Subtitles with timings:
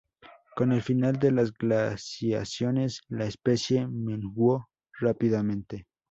[0.55, 4.67] Con el final de las glaciaciones la especie menguó
[4.99, 5.85] rápidamente.